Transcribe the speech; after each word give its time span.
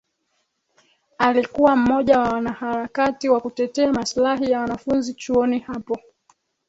Alikuwa 1.17 1.75
mmoja 1.75 2.19
wa 2.19 2.29
wanaharakati 2.29 3.29
wa 3.29 3.41
kutetea 3.41 3.93
maslahi 3.93 4.51
ya 4.51 4.59
wanafunzi 4.59 5.13
chuoni 5.13 5.59
hapo 5.59 5.99